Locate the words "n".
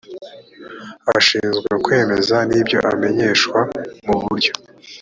2.49-2.51